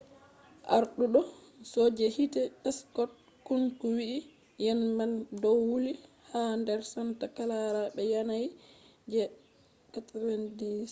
[0.75, 1.21] arduɗo
[1.71, 2.41] soje hite
[2.77, 3.13] scott
[3.45, 4.19] kouns wi'i
[4.63, 5.93] ‘’yende man ɗon wuli
[6.29, 8.47] ha nder santa clara be yanayi
[9.11, 9.21] je
[9.93, 10.71] 90